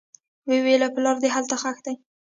ويې 0.47 0.59
ويل 0.65 0.83
پلار 0.95 1.17
دې 1.23 1.29
هلته 1.35 1.55
ښخ 1.61 1.77
دى. 1.85 1.93